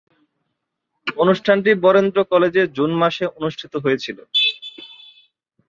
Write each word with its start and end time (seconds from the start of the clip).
অনুষ্ঠানটি 1.07 1.71
বরেন্দ্র 1.83 2.19
কলেজে 2.23 2.63
জুন 2.77 2.91
মাসে 3.01 3.25
অনুষ্ঠিত 3.37 3.73
হয়েছিলো। 3.75 4.23